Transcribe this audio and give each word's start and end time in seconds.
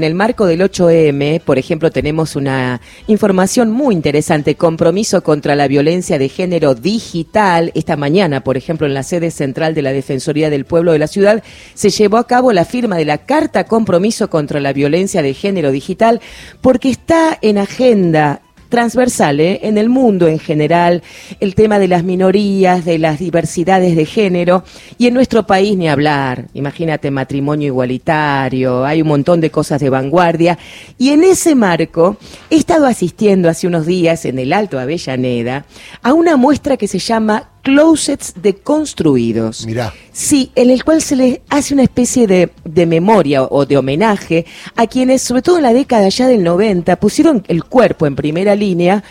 En 0.00 0.04
el 0.04 0.14
marco 0.14 0.46
del 0.46 0.62
8M, 0.62 1.42
por 1.42 1.58
ejemplo, 1.58 1.90
tenemos 1.90 2.34
una 2.34 2.80
información 3.06 3.70
muy 3.70 3.94
interesante, 3.94 4.54
compromiso 4.54 5.22
contra 5.22 5.54
la 5.54 5.68
violencia 5.68 6.18
de 6.18 6.30
género 6.30 6.74
digital. 6.74 7.70
Esta 7.74 7.98
mañana, 7.98 8.42
por 8.42 8.56
ejemplo, 8.56 8.86
en 8.86 8.94
la 8.94 9.02
sede 9.02 9.30
central 9.30 9.74
de 9.74 9.82
la 9.82 9.92
Defensoría 9.92 10.48
del 10.48 10.64
Pueblo 10.64 10.92
de 10.92 11.00
la 11.00 11.06
ciudad, 11.06 11.44
se 11.74 11.90
llevó 11.90 12.16
a 12.16 12.26
cabo 12.26 12.54
la 12.54 12.64
firma 12.64 12.96
de 12.96 13.04
la 13.04 13.18
Carta 13.18 13.64
Compromiso 13.64 14.30
contra 14.30 14.58
la 14.58 14.72
Violencia 14.72 15.20
de 15.20 15.34
Género 15.34 15.70
Digital, 15.70 16.22
porque 16.62 16.88
está 16.88 17.38
en 17.42 17.58
agenda 17.58 18.40
transversal 18.70 19.40
¿eh? 19.40 19.60
en 19.64 19.76
el 19.76 19.90
mundo 19.90 20.28
en 20.28 20.38
general, 20.38 21.02
el 21.40 21.54
tema 21.54 21.78
de 21.78 21.88
las 21.88 22.04
minorías, 22.04 22.86
de 22.86 22.98
las 22.98 23.18
diversidades 23.18 23.94
de 23.94 24.06
género, 24.06 24.64
y 24.96 25.08
en 25.08 25.14
nuestro 25.14 25.46
país 25.46 25.76
ni 25.76 25.88
hablar. 25.88 26.46
Imagínate 26.54 27.10
matrimonio 27.10 27.66
igualitario, 27.66 28.86
hay 28.86 29.02
un 29.02 29.08
montón 29.08 29.42
de 29.42 29.50
cosas 29.50 29.80
de 29.80 29.90
vanguardia. 29.90 30.58
Y 30.96 31.10
en 31.10 31.24
ese 31.24 31.54
marco 31.54 32.16
he 32.48 32.56
estado 32.56 32.86
asistiendo 32.86 33.50
hace 33.50 33.66
unos 33.66 33.84
días 33.84 34.24
en 34.24 34.38
el 34.38 34.54
Alto 34.54 34.78
Avellaneda 34.78 35.66
a 36.02 36.14
una 36.14 36.36
muestra 36.38 36.78
que 36.78 36.88
se 36.88 36.98
llama 36.98 37.50
closets 37.62 38.34
deconstruidos. 38.36 39.66
Mirá. 39.66 39.92
Sí, 40.12 40.52
en 40.54 40.70
el 40.70 40.84
cual 40.84 41.02
se 41.02 41.16
les 41.16 41.40
hace 41.48 41.74
una 41.74 41.82
especie 41.82 42.26
de, 42.26 42.50
de, 42.64 42.86
memoria 42.86 43.44
o 43.44 43.66
de 43.66 43.76
homenaje 43.76 44.46
a 44.76 44.86
quienes, 44.86 45.22
sobre 45.22 45.42
todo 45.42 45.56
en 45.56 45.64
la 45.64 45.72
década 45.72 46.08
ya 46.08 46.26
del 46.26 46.42
90, 46.42 46.96
pusieron 46.96 47.44
el 47.48 47.64
cuerpo 47.64 48.06
en 48.06 48.16
primera 48.16 48.54
línea 48.54 49.02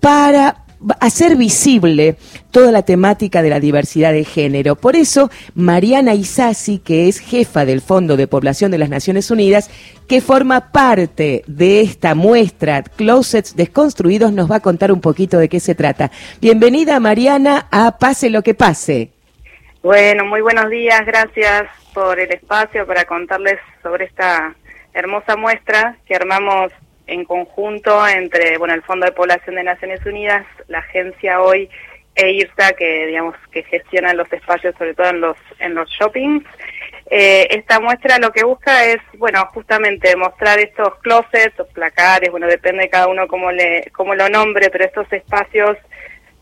para 0.00 0.64
hacer 1.00 1.36
visible 1.36 2.16
toda 2.50 2.72
la 2.72 2.82
temática 2.82 3.42
de 3.42 3.50
la 3.50 3.60
diversidad 3.60 4.12
de 4.12 4.24
género. 4.24 4.76
Por 4.76 4.96
eso, 4.96 5.30
Mariana 5.54 6.14
Isasi, 6.14 6.78
que 6.78 7.08
es 7.08 7.18
jefa 7.18 7.64
del 7.64 7.80
Fondo 7.80 8.16
de 8.16 8.26
Población 8.26 8.70
de 8.70 8.78
las 8.78 8.88
Naciones 8.88 9.30
Unidas, 9.30 9.70
que 10.08 10.20
forma 10.20 10.72
parte 10.72 11.42
de 11.46 11.80
esta 11.80 12.14
muestra 12.14 12.82
Closets 12.82 13.56
Desconstruidos, 13.56 14.32
nos 14.32 14.50
va 14.50 14.56
a 14.56 14.60
contar 14.60 14.92
un 14.92 15.00
poquito 15.00 15.38
de 15.38 15.48
qué 15.48 15.60
se 15.60 15.74
trata. 15.74 16.10
Bienvenida, 16.40 17.00
Mariana, 17.00 17.66
a 17.70 17.98
Pase 17.98 18.30
lo 18.30 18.42
que 18.42 18.54
pase. 18.54 19.12
Bueno, 19.82 20.24
muy 20.24 20.40
buenos 20.40 20.70
días, 20.70 21.00
gracias 21.06 21.68
por 21.94 22.18
el 22.18 22.30
espacio 22.32 22.86
para 22.86 23.04
contarles 23.04 23.58
sobre 23.82 24.06
esta 24.06 24.54
hermosa 24.92 25.36
muestra 25.36 25.96
que 26.06 26.14
armamos 26.14 26.72
en 27.08 27.24
conjunto 27.24 28.06
entre 28.06 28.58
bueno 28.58 28.74
el 28.74 28.82
Fondo 28.82 29.06
de 29.06 29.12
Población 29.12 29.56
de 29.56 29.64
Naciones 29.64 30.04
Unidas, 30.06 30.46
la 30.68 30.78
agencia 30.78 31.40
hoy 31.40 31.68
e 32.14 32.30
IRSA 32.32 32.72
que 32.72 33.06
digamos 33.06 33.34
que 33.50 33.62
gestionan 33.64 34.16
los 34.16 34.32
espacios 34.32 34.74
sobre 34.76 34.94
todo 34.94 35.08
en 35.08 35.20
los 35.20 35.36
en 35.58 35.74
los 35.74 35.88
shoppings. 35.88 36.44
Eh, 37.10 37.48
esta 37.50 37.80
muestra 37.80 38.18
lo 38.18 38.30
que 38.30 38.44
busca 38.44 38.84
es 38.84 38.98
bueno 39.14 39.46
justamente 39.54 40.14
mostrar 40.16 40.58
estos 40.58 40.96
closets 40.96 41.58
o 41.58 41.66
placares, 41.66 42.30
bueno 42.30 42.46
depende 42.46 42.82
de 42.82 42.90
cada 42.90 43.08
uno 43.08 43.26
cómo 43.26 43.50
le 43.50 43.90
cómo 43.92 44.14
lo 44.14 44.28
nombre, 44.28 44.68
pero 44.70 44.84
estos 44.84 45.10
espacios 45.12 45.78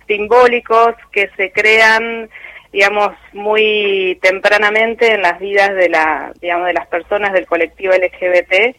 simbólicos 0.09 0.95
que 1.13 1.31
se 1.37 1.53
crean 1.53 2.29
digamos 2.73 3.13
muy 3.33 4.19
tempranamente 4.21 5.15
en 5.15 5.23
las 5.23 5.39
vidas 5.39 5.75
de 5.75 5.89
la 5.89 6.33
digamos 6.41 6.67
de 6.67 6.75
las 6.75 6.89
personas 6.89 7.33
del 7.33 7.47
colectivo 7.47 7.93
LGBT 7.93 8.77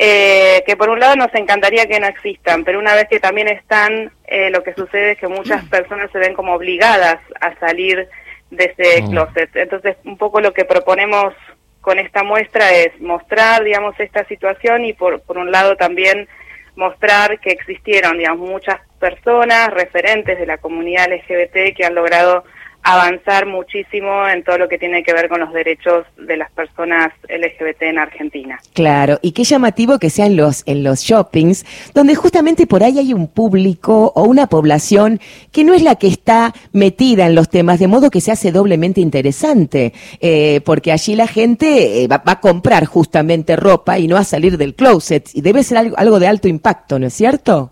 eh, 0.00 0.62
que 0.64 0.76
por 0.76 0.90
un 0.90 1.00
lado 1.00 1.16
nos 1.16 1.34
encantaría 1.34 1.88
que 1.88 1.98
no 1.98 2.06
existan, 2.06 2.62
pero 2.62 2.78
una 2.78 2.94
vez 2.94 3.08
que 3.08 3.18
también 3.18 3.48
están, 3.48 4.12
eh, 4.26 4.48
lo 4.50 4.62
que 4.62 4.72
sucede 4.74 5.12
es 5.12 5.18
que 5.18 5.26
muchas 5.26 5.64
mm. 5.64 5.68
personas 5.68 6.10
se 6.12 6.20
ven 6.20 6.34
como 6.34 6.54
obligadas 6.54 7.18
a 7.40 7.58
salir 7.58 8.08
de 8.52 8.74
ese 8.76 9.02
mm. 9.02 9.10
closet. 9.10 9.56
Entonces, 9.56 9.96
un 10.04 10.16
poco 10.16 10.40
lo 10.40 10.54
que 10.54 10.64
proponemos 10.64 11.34
con 11.80 11.98
esta 11.98 12.22
muestra 12.22 12.70
es 12.70 13.00
mostrar, 13.00 13.64
digamos, 13.64 13.98
esta 13.98 14.24
situación 14.26 14.84
y 14.84 14.92
por, 14.92 15.20
por 15.22 15.36
un 15.36 15.50
lado 15.50 15.76
también 15.76 16.28
mostrar 16.76 17.40
que 17.40 17.50
existieron, 17.50 18.18
digamos, 18.18 18.48
muchas 18.48 18.78
personas 19.00 19.68
referentes 19.74 20.38
de 20.38 20.46
la 20.46 20.58
comunidad 20.58 21.08
LGBT 21.12 21.76
que 21.76 21.84
han 21.84 21.96
logrado 21.96 22.44
avanzar 22.88 23.44
muchísimo 23.44 24.26
en 24.26 24.42
todo 24.42 24.56
lo 24.56 24.66
que 24.66 24.78
tiene 24.78 25.02
que 25.02 25.12
ver 25.12 25.28
con 25.28 25.40
los 25.40 25.52
derechos 25.52 26.06
de 26.16 26.38
las 26.38 26.50
personas 26.52 27.12
LGBT 27.28 27.82
en 27.82 27.98
Argentina. 27.98 28.58
Claro, 28.72 29.18
y 29.20 29.32
qué 29.32 29.44
llamativo 29.44 29.98
que 29.98 30.08
sean 30.08 30.36
los 30.36 30.62
en 30.64 30.82
los 30.82 31.00
shoppings, 31.00 31.66
donde 31.92 32.14
justamente 32.14 32.66
por 32.66 32.82
ahí 32.82 32.98
hay 32.98 33.12
un 33.12 33.28
público 33.28 34.10
o 34.14 34.22
una 34.22 34.46
población 34.46 35.20
que 35.52 35.64
no 35.64 35.74
es 35.74 35.82
la 35.82 35.96
que 35.96 36.06
está 36.06 36.54
metida 36.72 37.26
en 37.26 37.34
los 37.34 37.50
temas, 37.50 37.78
de 37.78 37.88
modo 37.88 38.10
que 38.10 38.22
se 38.22 38.32
hace 38.32 38.52
doblemente 38.52 39.02
interesante, 39.02 39.92
eh, 40.20 40.62
porque 40.64 40.90
allí 40.90 41.14
la 41.14 41.26
gente 41.26 42.04
eh, 42.04 42.08
va, 42.08 42.22
a 42.24 42.40
comprar 42.40 42.86
justamente 42.86 43.54
ropa 43.56 43.98
y 43.98 44.08
no 44.08 44.16
a 44.16 44.24
salir 44.24 44.56
del 44.56 44.74
closet, 44.74 45.28
y 45.34 45.42
debe 45.42 45.62
ser 45.62 45.76
algo, 45.76 45.98
algo 45.98 46.18
de 46.18 46.26
alto 46.26 46.48
impacto, 46.48 46.98
¿no 46.98 47.08
es 47.08 47.12
cierto? 47.12 47.70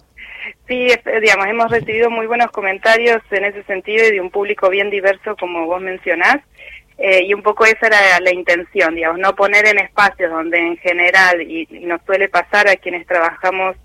Sí, 0.69 0.89
digamos, 1.21 1.47
hemos 1.47 1.71
recibido 1.71 2.11
muy 2.11 2.27
buenos 2.27 2.51
comentarios 2.51 3.23
en 3.31 3.45
ese 3.45 3.63
sentido 3.65 4.05
y 4.05 4.13
de 4.13 4.21
un 4.21 4.31
público 4.31 4.69
bien 4.69 4.91
diverso, 4.91 5.37
como 5.37 5.67
vos 5.67 5.81
mencionás. 5.81 6.39
Eh, 6.99 7.25
y 7.25 7.35
un 7.35 7.43
poco 7.43 7.67
esa 7.67 7.87
era 7.87 8.21
la 8.21 8.33
intención, 8.33 8.95
digamos, 8.95 9.19
no 9.19 9.37
poner 9.37 9.67
en 9.67 9.79
espacios 9.79 10.31
donde 10.31 10.59
en 10.59 10.77
general, 10.79 11.43
y, 11.43 11.69
nos 11.83 12.01
suele 12.03 12.29
pasar 12.29 12.69
a 12.69 12.77
quienes 12.77 13.07
trabajamos 13.07 13.77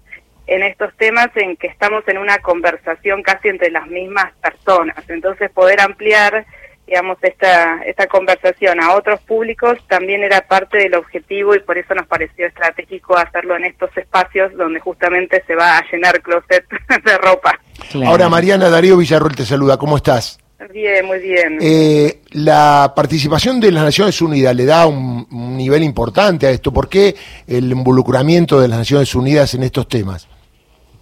en 0.47 0.63
estos 0.63 0.95
temas, 0.97 1.29
en 1.35 1.55
que 1.55 1.67
estamos 1.67 2.07
en 2.07 2.17
una 2.17 2.39
conversación 2.39 3.21
casi 3.21 3.49
entre 3.49 3.69
las 3.69 3.85
mismas 3.87 4.33
personas. 4.41 4.97
Entonces, 5.07 5.51
poder 5.51 5.81
ampliar 5.81 6.45
digamos, 6.91 7.17
esta, 7.21 7.81
esta 7.83 8.05
conversación 8.07 8.81
a 8.81 8.95
otros 8.95 9.21
públicos 9.21 9.77
también 9.87 10.23
era 10.23 10.41
parte 10.41 10.77
del 10.77 10.95
objetivo 10.95 11.55
y 11.55 11.59
por 11.59 11.77
eso 11.77 11.95
nos 11.95 12.05
pareció 12.05 12.45
estratégico 12.45 13.17
hacerlo 13.17 13.55
en 13.55 13.63
estos 13.63 13.95
espacios 13.95 14.51
donde 14.57 14.81
justamente 14.81 15.41
se 15.47 15.55
va 15.55 15.77
a 15.77 15.85
llenar 15.89 16.21
closet 16.21 16.65
de 17.05 17.17
ropa. 17.17 17.57
Ahora, 18.05 18.27
Mariana 18.27 18.69
Darío 18.69 18.97
Villarroel 18.97 19.37
te 19.37 19.45
saluda, 19.45 19.77
¿cómo 19.77 19.95
estás? 19.95 20.37
Bien, 20.73 21.05
muy 21.05 21.19
bien. 21.19 21.59
Eh, 21.61 22.19
la 22.31 22.91
participación 22.93 23.61
de 23.61 23.71
las 23.71 23.85
Naciones 23.85 24.21
Unidas 24.21 24.53
le 24.53 24.65
da 24.65 24.85
un, 24.85 25.25
un 25.31 25.55
nivel 25.55 25.83
importante 25.83 26.45
a 26.45 26.49
esto. 26.49 26.73
¿Por 26.73 26.89
qué 26.89 27.15
el 27.47 27.71
involucramiento 27.71 28.59
de 28.59 28.67
las 28.67 28.79
Naciones 28.79 29.15
Unidas 29.15 29.53
en 29.53 29.63
estos 29.63 29.87
temas? 29.87 30.27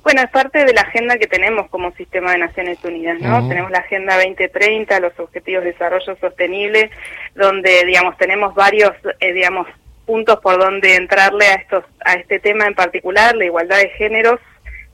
Bueno, 0.09 0.24
es 0.24 0.31
parte 0.31 0.66
de 0.66 0.74
la 0.74 0.81
agenda 0.81 1.20
que 1.20 1.28
tenemos 1.28 1.70
como 1.70 1.92
sistema 1.92 2.31
de 2.31 2.40
Naciones 2.40 2.84
Unidas, 2.84 3.20
¿no? 3.22 3.47
Tenemos 3.47 3.70
la 3.70 3.78
Agenda 3.78 4.16
2030, 4.16 5.00
los 5.02 5.14
Objetivos 5.20 5.64
de 5.64 5.74
Desarrollo 5.74 6.18
Sostenible, 6.20 6.90
donde, 7.36 7.86
digamos, 7.86 8.18
tenemos 8.18 8.56
varios, 8.56 8.90
eh, 9.19 9.34
digamos, 9.34 9.68
puntos 10.08 10.40
por 10.40 10.58
donde 10.58 10.96
entrarle 10.96 11.46
a 11.46 11.53
estos, 11.53 11.84
a 12.03 12.14
este 12.14 12.40
tema 12.40 12.66
en 12.66 12.74
particular, 12.74 13.36
la 13.36 13.46
igualdad 13.46 13.78
de 13.78 13.90
géneros, 13.90 14.40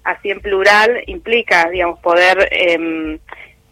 así 0.03 0.31
en 0.31 0.41
plural, 0.41 1.01
implica, 1.05 1.69
digamos, 1.69 1.97
poder 1.99 2.49
eh, 2.51 3.17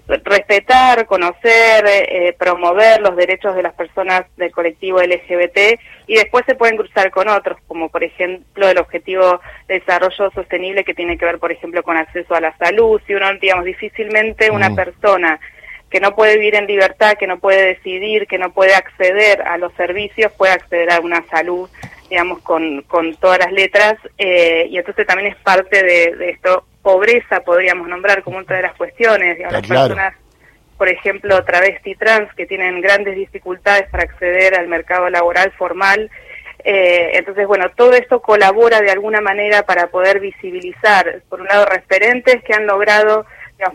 respetar, 0.08 1.06
conocer, 1.08 1.84
eh, 1.86 2.34
promover 2.40 3.02
los 3.02 3.18
derechos 3.18 3.54
de 3.54 3.64
las 3.64 3.74
personas 3.74 4.24
del 4.38 4.54
colectivo 4.54 5.02
LGBT 5.02 5.78
y 6.08 6.16
después 6.16 6.44
se 6.46 6.56
pueden 6.56 6.78
cruzar 6.78 7.12
con 7.12 7.28
otros, 7.28 7.58
como 7.68 7.90
por 7.90 8.04
ejemplo 8.04 8.68
el 8.68 8.78
objetivo 8.78 9.40
de 9.68 9.80
desarrollo 9.80 10.32
sostenible 10.32 10.84
que 10.84 10.94
tiene 10.94 11.18
que 11.18 11.26
ver, 11.26 11.40
por 11.40 11.52
ejemplo, 11.52 11.84
con 11.84 11.98
acceso 11.98 12.36
a 12.36 12.42
la 12.42 12.56
salud. 12.58 13.02
Si 13.08 13.14
uno, 13.14 13.34
digamos, 13.36 13.66
difícilmente 13.66 14.52
una 14.52 14.70
mm. 14.70 14.76
persona 14.76 15.40
que 15.90 16.00
no 16.00 16.16
puede 16.16 16.38
vivir 16.38 16.56
en 16.56 16.66
libertad, 16.66 17.18
que 17.20 17.28
no 17.28 17.38
puede 17.40 17.68
decidir, 17.68 18.26
que 18.28 18.40
no 18.40 18.52
puede 18.52 18.74
acceder 18.74 19.42
a 19.44 19.58
los 19.58 19.72
servicios, 19.74 20.32
puede 20.32 20.54
acceder 20.54 20.92
a 20.92 21.00
una 21.00 21.24
salud, 21.28 21.70
digamos, 22.10 22.40
con, 22.40 22.82
con 22.84 23.16
todas 23.18 23.40
las 23.40 23.52
letras, 23.52 23.96
eh, 24.18 24.68
y 24.70 24.78
entonces 24.78 25.06
también 25.06 25.32
es 25.32 25.38
parte 25.38 25.84
de, 25.84 26.16
de 26.16 26.30
esto 26.32 26.66
pobreza 26.84 27.40
podríamos 27.40 27.88
nombrar 27.88 28.22
como 28.22 28.38
otra 28.38 28.58
de 28.58 28.64
las 28.64 28.76
cuestiones, 28.76 29.38
de 29.38 29.44
las 29.46 29.66
personas, 29.66 30.14
por 30.84 30.90
ejemplo, 30.90 31.46
travesti 31.46 31.96
trans 31.96 32.28
que 32.36 32.46
tienen 32.46 32.82
grandes 32.82 33.16
dificultades 33.16 33.88
para 33.88 34.04
acceder 34.04 34.54
al 34.54 34.68
mercado 34.68 35.10
laboral 35.10 35.50
formal. 35.54 36.12
Eh, 36.62 37.12
entonces, 37.14 37.48
bueno, 37.48 37.72
todo 37.74 37.94
esto 37.94 38.22
colabora 38.22 38.82
de 38.82 38.92
alguna 38.92 39.22
manera 39.22 39.64
para 39.64 39.88
poder 39.88 40.20
visibilizar, 40.20 41.22
por 41.30 41.40
un 41.40 41.48
lado, 41.48 41.68
referentes 41.68 42.44
que 42.44 42.54
han 42.54 42.68
logrado 42.68 43.26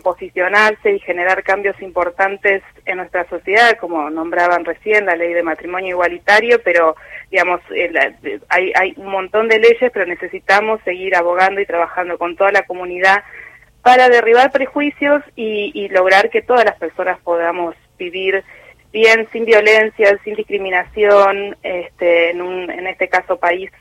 posicionarse 0.03 0.91
y 0.91 0.99
generar 0.99 1.41
cambios 1.41 1.81
importantes 1.81 2.61
en 2.85 2.97
nuestra 2.97 3.27
sociedad, 3.27 3.75
como 3.79 4.11
nombraban 4.11 4.63
recién 4.63 5.07
la 5.07 5.15
ley 5.15 5.33
de 5.33 5.41
matrimonio 5.41 5.95
igualitario, 5.95 6.61
pero 6.63 6.95
digamos, 7.31 7.59
eh, 7.75 7.91
hay, 8.49 8.71
hay 8.75 8.93
un 8.97 9.07
montón 9.07 9.47
de 9.47 9.57
leyes, 9.57 9.89
pero 9.91 10.05
necesitamos 10.05 10.79
seguir 10.85 11.15
abogando 11.15 11.59
y 11.59 11.65
trabajando 11.65 12.19
con 12.19 12.35
toda 12.35 12.51
la 12.51 12.67
comunidad 12.67 13.23
para 13.81 14.09
derribar 14.09 14.51
prejuicios 14.51 15.23
y, 15.35 15.87
lograr 15.89 16.29
que 16.29 16.41
todas 16.41 16.65
las 16.65 16.75
personas 16.77 17.19
podamos 17.23 17.75
vivir 17.97 18.43
bien, 18.91 19.27
sin 19.31 19.45
violencia, 19.45 20.17
sin 20.23 20.35
discriminación, 20.35 21.55
este, 21.63 22.31
en, 22.31 22.41
un, 22.41 22.69
en 22.69 22.87
este 22.87 23.07
caso 23.07 23.37
país 23.37 23.71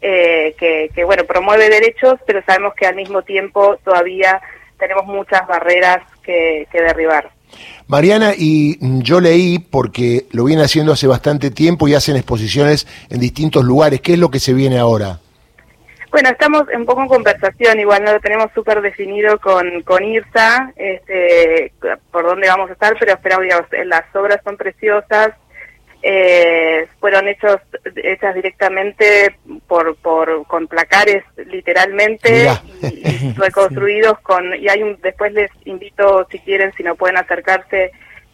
eh, 0.00 0.54
que, 0.58 0.90
que, 0.94 1.04
bueno, 1.04 1.24
promueve 1.24 1.68
derechos, 1.68 2.20
pero 2.26 2.42
sabemos 2.44 2.74
que 2.74 2.86
al 2.86 2.94
mismo 2.94 3.22
tiempo 3.22 3.76
todavía 3.84 4.40
tenemos 4.78 5.06
muchas 5.06 5.46
barreras 5.46 6.02
que, 6.22 6.66
derribar. 6.72 7.30
Mariana, 7.86 8.32
y 8.36 8.78
yo 9.02 9.20
leí, 9.20 9.58
porque 9.58 10.26
lo 10.30 10.44
viene 10.44 10.62
haciendo 10.62 10.92
hace 10.92 11.06
bastante 11.06 11.50
tiempo 11.50 11.88
y 11.88 11.94
hacen 11.94 12.16
exposiciones 12.16 12.86
en 13.08 13.20
distintos 13.20 13.64
lugares, 13.64 14.00
¿qué 14.00 14.12
es 14.12 14.18
lo 14.18 14.30
que 14.30 14.38
se 14.38 14.52
viene 14.52 14.78
ahora? 14.78 15.20
Bueno, 16.10 16.30
estamos 16.30 16.64
un 16.74 16.86
poco 16.86 17.02
en 17.02 17.08
conversación, 17.08 17.80
igual 17.80 18.02
no 18.02 18.12
lo 18.12 18.20
tenemos 18.20 18.50
súper 18.54 18.80
definido 18.80 19.38
con, 19.38 19.82
con 19.82 20.02
IRSA, 20.02 20.72
este, 20.76 21.72
por 22.10 22.24
dónde 22.24 22.48
vamos 22.48 22.70
a 22.70 22.72
estar, 22.72 22.96
pero 22.98 23.12
esperamos, 23.12 23.44
digamos, 23.44 23.66
las 23.86 24.16
obras 24.16 24.40
son 24.42 24.56
preciosas, 24.56 25.34
eh, 26.02 26.86
fueron 27.00 27.26
hechos 27.26 27.56
hechas 27.96 28.34
directamente 28.34 29.36
por, 29.66 29.96
por 29.96 30.46
con 30.46 30.68
placares 30.68 31.24
literalmente 31.46 32.48
y, 32.82 33.32
reconstruidos 33.36 34.20
con 34.20 34.54
y 34.54 34.68
hay 34.68 34.84
un 34.84 34.96
después 35.02 35.32
les 35.32 35.50
invito 35.64 36.24
si 36.30 36.38
quieren 36.38 36.72
si 36.74 36.84
no 36.84 36.94
pueden 36.94 37.16
acercarse 37.16 37.90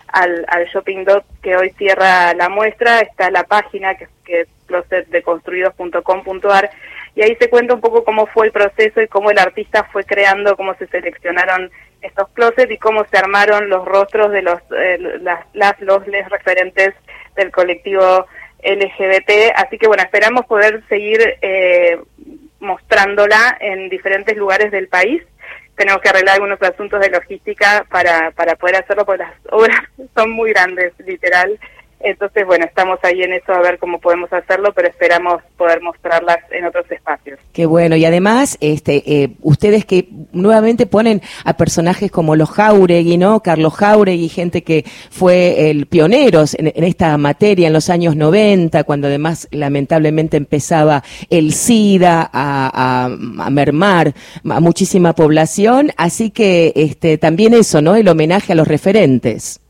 al, 0.09 0.45
al 0.49 0.67
shopping 0.67 1.05
dot 1.05 1.25
que 1.43 1.57
hoy 1.57 1.71
cierra 1.79 2.35
la 2.35 2.51
muestra 2.51 3.01
está 3.01 3.31
la 3.31 3.45
página 3.45 3.95
que, 3.95 4.47
closetdeconstruidos.com.ar 4.67 6.71
y 7.15 7.23
ahí 7.23 7.37
se 7.37 7.49
cuenta 7.49 7.75
un 7.75 7.81
poco 7.81 8.05
cómo 8.05 8.27
fue 8.27 8.47
el 8.47 8.53
proceso 8.53 9.01
y 9.01 9.09
cómo 9.09 9.31
el 9.31 9.39
artista 9.39 9.85
fue 9.93 10.05
creando 10.05 10.57
cómo 10.57 10.75
se 10.75 10.87
seleccionaron 10.89 11.71
estos 12.03 12.29
closets 12.31 12.71
y 12.71 12.79
cómo 12.79 13.05
se 13.11 13.17
armaron 13.17 13.69
los 13.69 13.85
rostros 13.85 14.33
de 14.33 14.43
los 14.43 14.61
eh, 14.77 14.99
las, 15.21 15.47
las 15.55 15.81
los 15.81 16.07
les 16.09 16.29
referentes 16.29 16.95
del 17.37 17.51
colectivo 17.51 18.27
LGBT. 18.63 19.53
Así 19.57 19.79
que 19.79 19.87
bueno, 19.87 20.03
esperamos 20.03 20.47
poder 20.47 20.83
seguir 20.89 21.21
eh, 21.41 21.99
mostrándola 22.61 23.57
en 23.61 23.89
diferentes 23.89 24.37
lugares 24.37 24.71
del 24.73 24.89
país. 24.89 25.23
Tenemos 25.77 26.01
que 26.01 26.09
arreglar 26.09 26.35
algunos 26.35 26.63
asuntos 26.63 27.01
de 27.01 27.11
logística 27.11 27.85
para, 27.91 28.31
para 28.31 28.55
poder 28.57 28.77
hacerlo, 28.77 29.05
porque 29.05 29.25
las 29.25 29.35
obras 29.51 29.81
son 30.15 30.31
muy 30.31 30.51
grandes, 30.51 30.93
literal. 31.05 31.59
Entonces, 32.05 32.45
bueno, 32.45 32.67
estamos 32.67 32.99
ahí 33.03 33.23
en 33.23 33.33
eso 33.33 33.51
a 33.51 33.61
ver 33.61 33.79
cómo 33.79 33.99
podemos 33.99 34.31
hacerlo, 34.31 34.75
pero 34.75 34.89
esperamos 34.89 35.43
poder 35.57 35.81
mostrarlas 35.81 36.37
en 36.51 36.67
otros 36.67 36.85
espacios. 36.91 37.41
Qué 37.55 37.65
bueno, 37.65 37.97
y 37.97 38.05
además, 38.05 38.59
este, 38.61 39.03
eh, 39.07 39.31
ustedes 39.41 39.87
que 39.87 40.11
nuevamente 40.33 40.85
ponen 40.85 41.23
a 41.47 41.57
personajes 41.57 42.11
como 42.11 42.37
los 42.37 42.51
Jauregui, 42.51 43.17
¿no? 43.17 43.41
Carlos 43.41 43.73
Jauregui, 43.73 44.29
gente 44.29 44.63
que 44.63 44.85
fue 45.11 45.71
el 45.71 45.87
pioneros 45.87 46.55
en, 46.59 46.85
esta 46.85 47.17
materia 47.17 47.69
en 47.69 47.73
los 47.73 47.89
años 47.89 48.17
90, 48.17 48.85
cuando 48.85 49.07
además 49.07 49.49
lamentablemente 49.51 50.37
empezaba 50.37 51.03
el 51.31 51.55
SIDA 51.55 52.29
a, 52.31 53.07
a, 53.07 53.09
mermar 53.51 54.13
a 54.51 54.61
muchísima 54.61 55.15
población, 55.15 55.91
así 55.97 56.31
que 56.31 56.75
este, 56.77 57.17
también 57.17 57.55
eso, 57.55 57.81
¿no? 57.81 57.97
El 57.97 58.09
homenaje 58.09 58.53
a 58.53 58.57
los 58.57 58.69
referentes. 58.69 59.64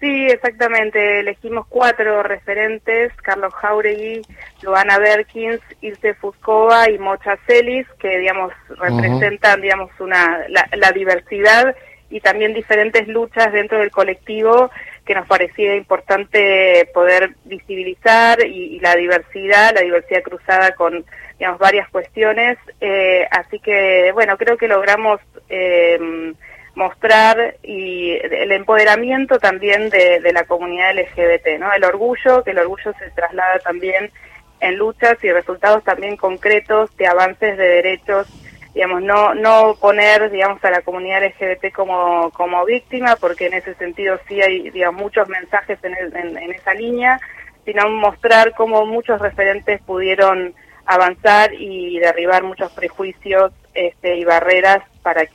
Sí, 0.00 0.26
exactamente. 0.26 1.20
Elegimos 1.20 1.66
cuatro 1.68 2.22
referentes, 2.22 3.12
Carlos 3.22 3.54
Jauregui, 3.54 4.20
Luana 4.62 4.98
Berkins, 4.98 5.60
Ilse 5.80 6.14
Fuscova 6.14 6.90
y 6.90 6.98
Mocha 6.98 7.38
Celis, 7.46 7.86
que, 7.98 8.18
digamos, 8.18 8.52
representan, 8.68 9.62
digamos, 9.62 9.90
una, 9.98 10.44
la, 10.48 10.92
diversidad 10.92 11.74
y 12.10 12.20
también 12.20 12.52
diferentes 12.52 13.08
luchas 13.08 13.52
dentro 13.52 13.78
del 13.78 13.90
colectivo 13.90 14.70
que 15.04 15.14
nos 15.14 15.26
parecía 15.26 15.74
importante 15.74 16.88
poder 16.92 17.34
visibilizar 17.44 18.44
y, 18.44 18.78
la 18.80 18.94
diversidad, 18.96 19.74
la 19.74 19.80
diversidad 19.80 20.22
cruzada 20.22 20.72
con, 20.72 21.06
digamos, 21.38 21.58
varias 21.58 21.88
cuestiones. 21.88 22.58
Eh, 22.82 23.26
así 23.30 23.60
que, 23.60 24.10
bueno, 24.12 24.36
creo 24.36 24.58
que 24.58 24.68
logramos... 24.68 25.20
Eh, 25.48 26.34
mostrar 26.76 27.56
y 27.62 28.12
el 28.12 28.52
empoderamiento 28.52 29.38
también 29.38 29.88
de, 29.88 30.20
la 30.32 30.44
comunidad 30.44 30.94
LGBT, 30.94 31.58
¿no? 31.58 31.72
El 31.72 31.84
orgullo, 31.84 32.44
que 32.44 32.50
el 32.52 32.58
orgullo 32.58 32.92
se 32.98 33.10
traslada 33.10 33.58
también 33.60 34.12
en 34.60 34.76
luchas 34.76 35.16
y 35.24 35.32
resultados 35.32 35.82
también 35.84 36.16
concretos 36.16 36.94
de 36.96 37.06
avances 37.06 37.56
de 37.56 37.66
derechos, 37.66 38.28
digamos, 38.74 39.02
no 39.02 39.34
no 39.34 39.74
poner, 39.80 40.30
digamos, 40.30 40.62
a 40.64 40.70
la 40.70 40.82
comunidad 40.82 41.24
LGBT 41.24 41.72
como 41.74 42.30
como 42.32 42.64
víctima, 42.66 43.16
porque 43.16 43.46
en 43.46 43.54
ese 43.54 43.74
sentido 43.74 44.20
sí 44.28 44.42
hay, 44.42 44.70
digamos, 44.70 45.00
muchos 45.00 45.28
mensajes 45.28 45.78
en, 45.82 46.14
en 46.14 46.52
esa 46.52 46.74
línea, 46.74 47.18
sino 47.64 47.88
mostrar 47.88 48.52
cómo 48.54 48.84
muchos 48.84 49.18
referentes 49.20 49.80
pudieron 49.82 50.54
avanzar 50.84 51.52
y 51.54 51.98
derribar 51.98 52.42
muchos 52.44 52.70
prejuicios 52.72 53.52
este, 53.74 54.16
y 54.16 54.24
barreras 54.24 54.82
para 55.02 55.26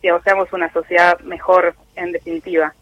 que 0.00 0.10
seamos 0.24 0.52
una 0.52 0.72
sociedad 0.72 1.18
mejor 1.20 1.74
en 1.94 2.12
definitiva. 2.12 2.74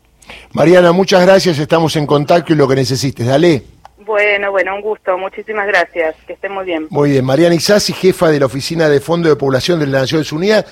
Mariana, 0.52 0.92
muchas 0.92 1.22
gracias, 1.22 1.58
estamos 1.58 1.96
en 1.96 2.06
contacto 2.06 2.52
y 2.52 2.56
lo 2.56 2.68
que 2.68 2.76
necesites, 2.76 3.26
dale. 3.26 3.62
Bueno, 4.04 4.50
bueno, 4.50 4.74
un 4.74 4.82
gusto, 4.82 5.16
muchísimas 5.16 5.66
gracias, 5.66 6.14
que 6.26 6.34
estén 6.34 6.52
muy 6.52 6.66
bien. 6.66 6.86
Muy 6.90 7.12
bien, 7.12 7.24
Mariana 7.24 7.54
Isasi, 7.54 7.94
jefa 7.94 8.28
de 8.28 8.38
la 8.38 8.46
Oficina 8.46 8.88
de 8.88 9.00
Fondo 9.00 9.30
de 9.30 9.36
Población 9.36 9.80
de 9.80 9.86
las 9.86 10.02
Naciones 10.02 10.30
Unidas, 10.30 10.62